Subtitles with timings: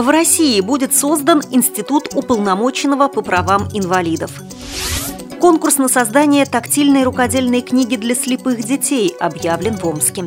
[0.00, 4.30] В России будет создан Институт уполномоченного по правам инвалидов.
[5.38, 10.24] Конкурс на создание тактильной рукодельной книги для слепых детей объявлен в Омске.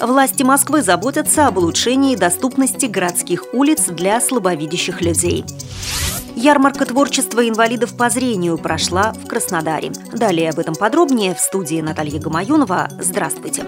[0.00, 5.44] Власти Москвы заботятся об улучшении доступности городских улиц для слабовидящих людей.
[6.34, 9.92] Ярмарка творчества инвалидов по зрению прошла в Краснодаре.
[10.10, 12.88] Далее об этом подробнее в студии Наталья Гамаюнова.
[12.98, 13.66] Здравствуйте.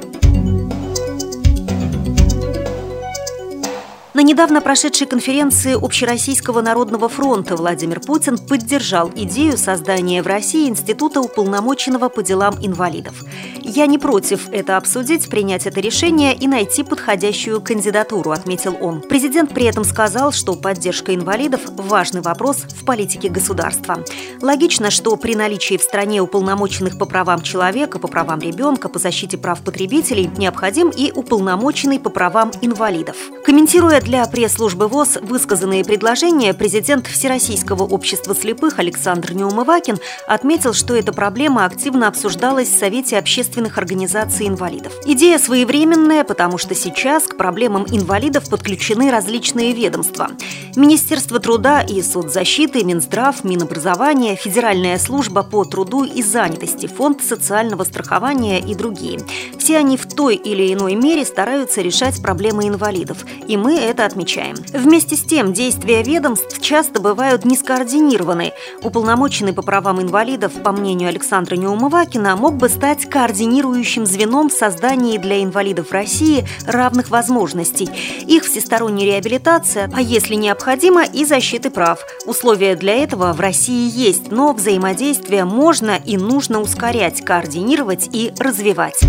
[4.15, 11.21] На недавно прошедшей конференции Общероссийского народного фронта Владимир Путин поддержал идею создания в России Института
[11.21, 13.25] уполномоченного по делам инвалидов.
[13.61, 19.01] «Я не против это обсудить, принять это решение и найти подходящую кандидатуру», отметил он.
[19.01, 24.05] Президент при этом сказал, что поддержка инвалидов– важный вопрос в политике государства.
[24.41, 29.39] Логично, что при наличии в стране уполномоченных по правам человека, по правам ребенка, по защите
[29.39, 33.17] прав потребителей необходим и уполномоченный по правам инвалидов.
[33.55, 41.13] Комментируя для пресс-службы ВОЗ высказанные предложения президент Всероссийского общества слепых Александр Неумывакин отметил, что эта
[41.13, 44.93] проблема активно обсуждалась в Совете общественных организаций инвалидов.
[45.07, 50.31] Идея своевременная, потому что сейчас к проблемам инвалидов подключены различные ведомства.
[50.75, 58.59] Министерство труда и соцзащиты, Минздрав, Минобразование, Федеральная служба по труду и занятости, Фонд социального страхования
[58.59, 59.21] и другие.
[59.61, 64.57] Все они в той или иной мере стараются решать проблемы инвалидов, и мы это отмечаем.
[64.73, 68.53] Вместе с тем, действия ведомств часто бывают не скоординированы.
[68.83, 75.19] Уполномоченный по правам инвалидов, по мнению Александра Неумывакина, мог бы стать координирующим звеном в создании
[75.19, 77.89] для инвалидов России равных возможностей,
[78.27, 82.01] их всесторонней реабилитации, а если необходимо, и защиты прав.
[82.27, 89.01] Условия для этого в России есть, но взаимодействие можно и нужно ускорять, координировать и развивать.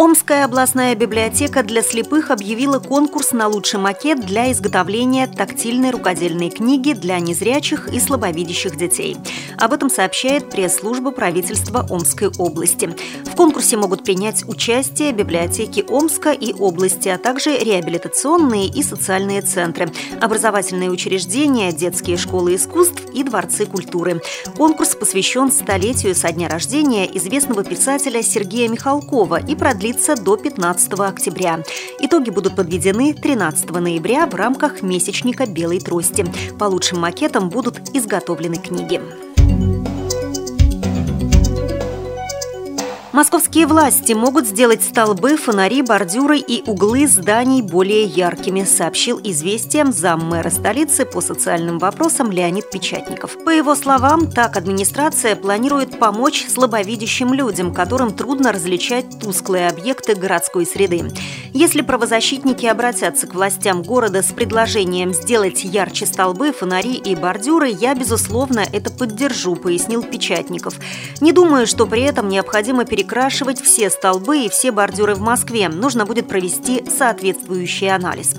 [0.00, 6.94] Омская областная библиотека для слепых объявила конкурс на лучший макет для изготовления тактильной рукодельной книги
[6.94, 9.18] для незрячих и слабовидящих детей.
[9.58, 12.96] Об этом сообщает пресс-служба правительства Омской области.
[13.26, 19.92] В конкурсе могут принять участие библиотеки Омска и области, а также реабилитационные и социальные центры,
[20.18, 24.22] образовательные учреждения, детские школы искусств и дворцы культуры.
[24.56, 30.92] Конкурс посвящен столетию со дня рождения известного писателя Сергея Михалкова и продлится длится до 15
[31.00, 31.64] октября.
[31.98, 36.24] Итоги будут подведены 13 ноября в рамках месячника «Белой трости».
[36.58, 39.00] По лучшим макетам будут изготовлены книги.
[43.12, 50.48] Московские власти могут сделать столбы, фонари, бордюры и углы зданий более яркими, сообщил известиям заммэра
[50.48, 53.36] столицы по социальным вопросам Леонид Печатников.
[53.44, 60.64] По его словам, так администрация планирует помочь слабовидящим людям, которым трудно различать тусклые объекты городской
[60.64, 61.10] среды.
[61.52, 67.96] Если правозащитники обратятся к властям города с предложением сделать ярче столбы, фонари и бордюры, я,
[67.96, 70.74] безусловно, это поддержу, пояснил Печатников.
[71.20, 75.70] Не думаю, что при этом необходимо переключить перекрашивать все столбы и все бордюры в Москве.
[75.70, 78.34] Нужно будет провести соответствующий анализ.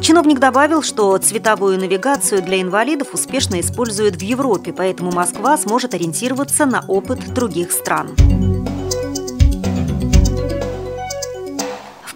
[0.00, 6.64] Чиновник добавил, что цветовую навигацию для инвалидов успешно используют в Европе, поэтому Москва сможет ориентироваться
[6.64, 8.55] на опыт других стран.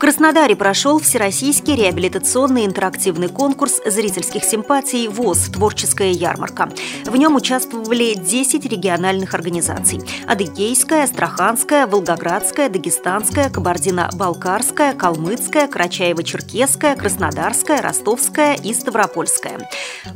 [0.01, 6.71] Краснодаре прошел Всероссийский реабилитационный интерактивный конкурс зрительских симпатий ВОЗ «Творческая ярмарка».
[7.05, 18.55] В нем участвовали 10 региональных организаций– Адыгейская, Астраханская, Волгоградская, Дагестанская, Кабардино-Балкарская, Калмыцкая, Карачаево-Черкесская, Краснодарская, Ростовская
[18.55, 19.69] и Ставропольская.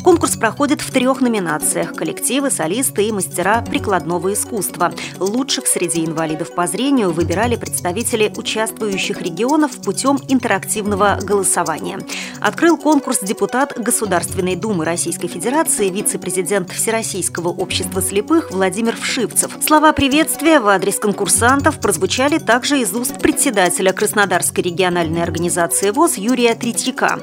[0.02, 4.94] Конкурс проходит в трех номинациях– коллективы, солисты и мастера прикладного искусства.
[5.20, 12.00] Лучших среди инвалидов по зрению выбирали представители участвующих регионов путем интерактивного голосования.
[12.40, 19.56] Открыл конкурс депутат Государственной Думы Российской Федерации, вице-президент Всероссийского общества слепых Владимир Вшивцев.
[19.64, 26.54] Слова приветствия в адрес конкурсантов прозвучали также из уст председателя Краснодарской региональной организации ВОЗ Юрия
[26.54, 27.18] Третьяка.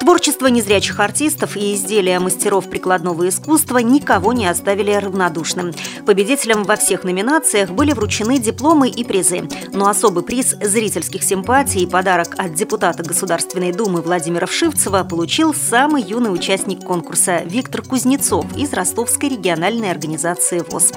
[0.00, 5.72] Творчество незрячих артистов и изделия мастеров прикладного искусства никого не оставили равнодушным.
[6.04, 9.48] Победителям во всех номинациях были вручены дипломы и призы.
[9.72, 16.30] Но особый приз зрительских симпатий подарок от депутата Государственной Думы Владимира Вшивцева получил самый юный
[16.30, 20.92] участник конкурса Виктор Кузнецов из Ростовской региональной организации ВОЗ.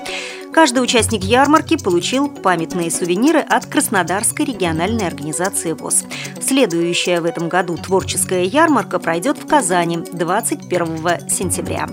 [0.51, 6.03] Каждый участник ярмарки получил памятные сувениры от Краснодарской региональной организации ВОЗ.
[6.41, 11.87] Следующая в этом году творческая ярмарка пройдет в Казани 21 сентября.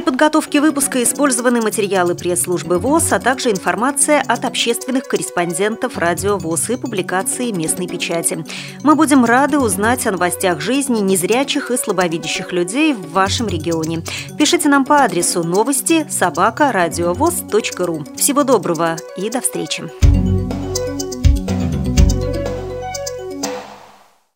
[0.00, 6.70] При подготовке выпуска использованы материалы пресс-службы ВОЗ, а также информация от общественных корреспондентов радио ВОЗ
[6.70, 8.42] и публикации местной печати.
[8.82, 14.02] Мы будем рады узнать о новостях жизни незрячих и слабовидящих людей в вашем регионе.
[14.38, 18.06] Пишите нам по адресу новости собака ру.
[18.16, 19.99] Всего доброго и до встречи!